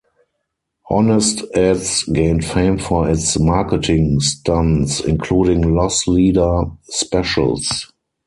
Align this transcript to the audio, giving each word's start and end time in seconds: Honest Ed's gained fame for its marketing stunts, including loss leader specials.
Honest 0.89 1.43
Ed's 1.55 2.05
gained 2.05 2.43
fame 2.43 2.79
for 2.79 3.07
its 3.07 3.37
marketing 3.37 4.19
stunts, 4.19 4.99
including 4.99 5.75
loss 5.75 6.07
leader 6.07 6.63
specials. 6.89 7.93